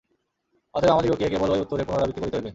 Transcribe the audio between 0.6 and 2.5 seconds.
অতএব আমাদিগকে কেবল ঐ উত্তরের পুনরাবৃত্তি করিতে হইবে।